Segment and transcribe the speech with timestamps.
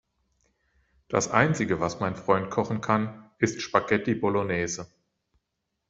[1.09, 4.87] Das Einzige, was mein Freund kochen kann, ist Spaghetti Bolognese.